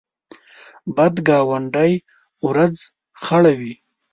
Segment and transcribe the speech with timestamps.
[0.95, 1.93] بد ګاونډی
[2.47, 2.75] ورځ
[3.21, 3.73] خړوي